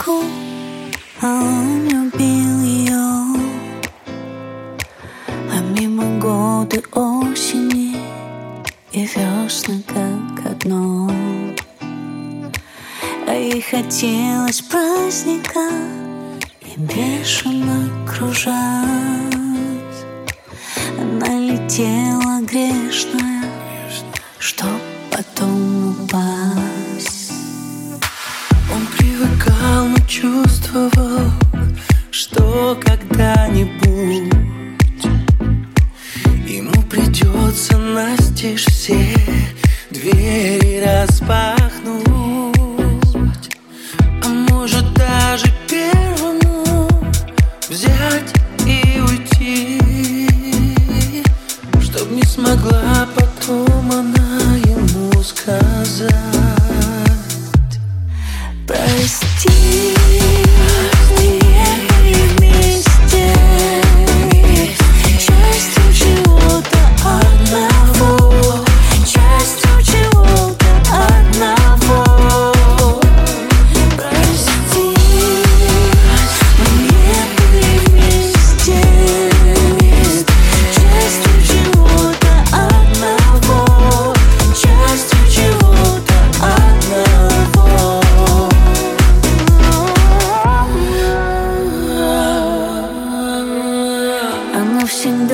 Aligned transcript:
мечту, 0.00 0.24
а 1.20 1.42
он 1.42 1.88
любил 1.88 2.62
ее. 2.62 3.40
А 5.52 5.60
мимо 5.76 6.18
годы 6.18 6.82
осени 6.92 7.96
и 8.92 9.02
весны 9.02 9.82
как 9.86 10.46
одно. 10.46 11.10
А 13.26 13.32
ей 13.32 13.60
хотелось 13.60 14.60
праздника 14.62 15.70
и 16.62 16.80
бешено 16.80 17.88
кружать. 18.06 18.54
Она 20.98 21.38
летела 21.38 22.40
грешная, 22.42 23.44
чувствовал, 30.80 31.30
что 32.10 32.78
когда-нибудь 32.84 34.32
Ему 36.48 36.82
придется 36.82 37.76
настежь 37.76 38.64
все 38.66 39.14
двери 39.90 40.82
распахнуть 40.84 41.69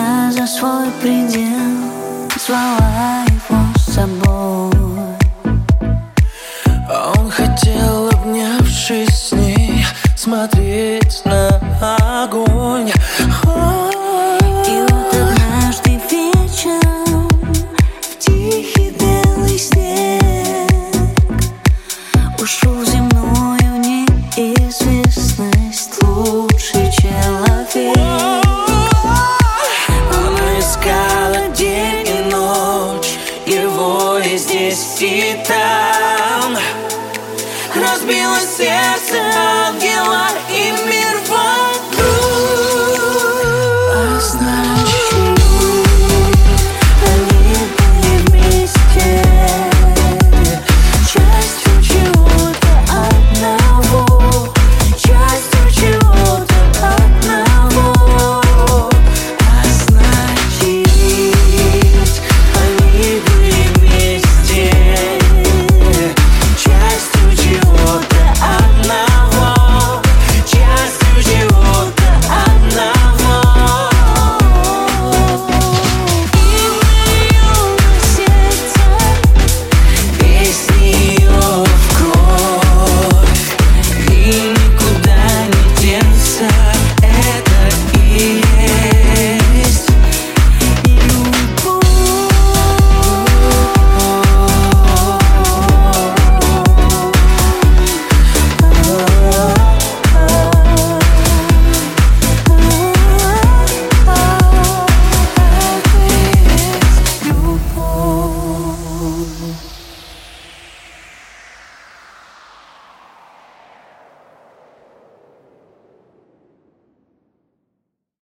я 0.00 0.32
за 0.32 0.46
свой 0.46 0.90
предел 1.00 2.30
Звала 2.46 3.24
его 3.26 3.58
с 3.76 3.94
собой. 3.94 5.16
А 6.88 7.12
он 7.18 7.30
хотел, 7.30 8.08
обнявшись 8.08 9.28
с 9.28 9.32
ней 9.32 9.84
Смотреть 10.16 11.22
на 11.24 12.24
огонь. 12.24 12.90
титан 35.00 36.58
Разбило 37.74 38.38
сердце 38.38 39.16
ангела 39.34 40.29